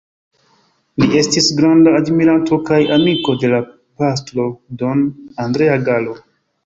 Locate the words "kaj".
2.69-2.79